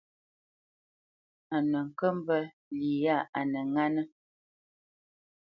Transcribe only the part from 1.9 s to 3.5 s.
kə́ mbə́ lí yâ a